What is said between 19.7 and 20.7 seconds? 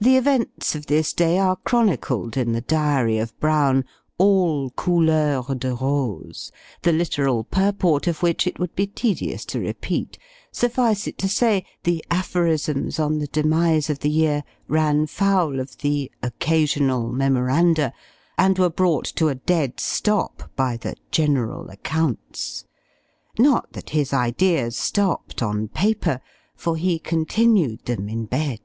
stop